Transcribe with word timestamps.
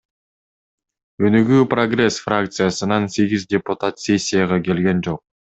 Өнүгүү— 1.27 1.59
Прогресс 1.75 2.17
фракциясынан 2.29 3.07
сегиз 3.19 3.47
депутат 3.55 4.05
сессияга 4.09 4.63
келген 4.71 5.09
жок. 5.11 5.27